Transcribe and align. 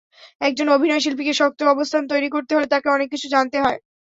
একজন 0.41 0.67
অভিনয়শিল্পীকে 0.69 1.33
শক্ত 1.35 1.59
অবস্থান 1.73 2.03
তৈরি 2.11 2.29
করতে 2.35 2.51
হলে 2.53 2.67
তাঁকে 2.69 2.87
অনেক 2.91 3.07
কিছু 3.13 3.27
জানতে 3.33 3.57
হয়। 3.63 3.77